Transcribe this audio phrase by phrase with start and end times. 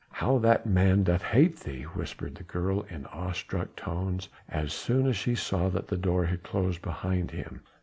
[0.09, 5.05] "How that man doth hate thee," whispered the girl in awe struck tones, as soon
[5.05, 7.61] as she saw that the door had closed behind him.